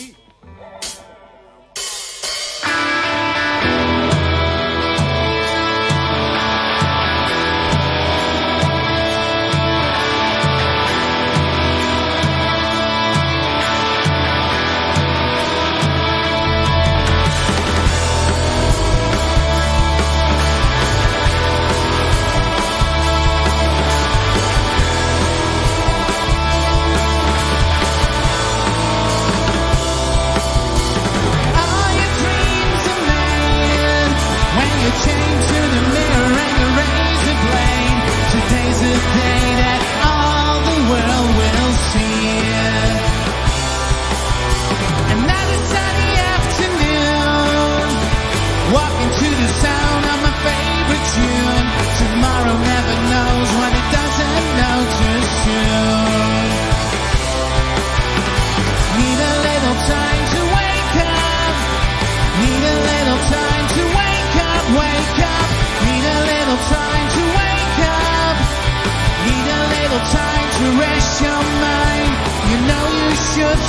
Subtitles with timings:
[0.00, 0.27] eat.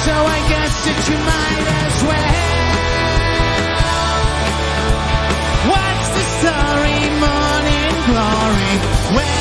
[0.06, 2.30] So I guess that you might as well
[5.72, 9.39] What's the starry morning glory.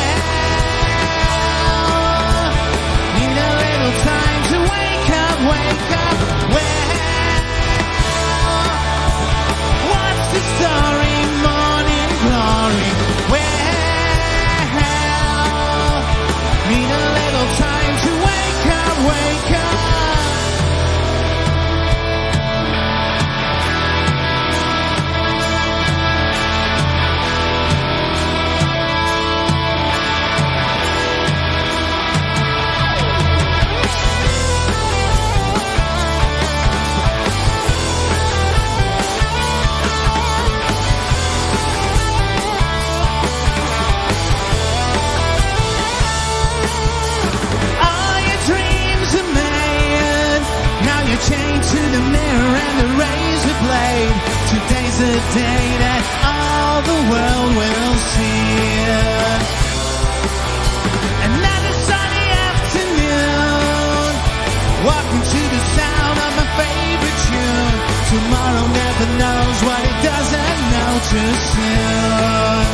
[70.98, 72.66] notice him.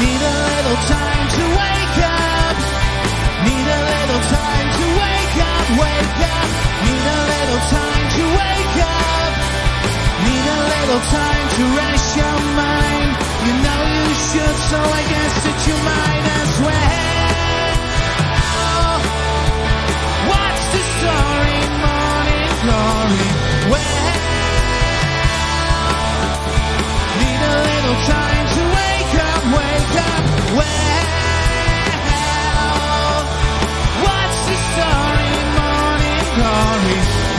[0.00, 2.56] Need a little time to wake up.
[3.48, 6.48] Need a little time to wake up, wake up.
[6.84, 9.32] Need a little time to wake up.
[10.28, 13.10] Need a little time to rest your mind.
[13.46, 17.17] You know you should, so I guess that you might as well.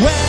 [0.02, 0.29] When